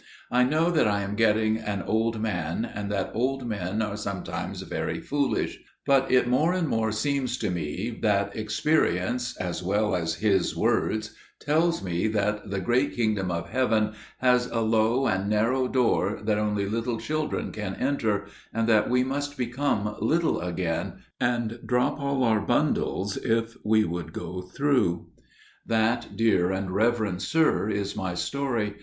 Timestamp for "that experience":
8.01-9.37